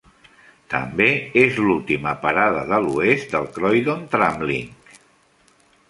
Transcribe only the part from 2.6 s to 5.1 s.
de l'oest del Croydon Tramlink.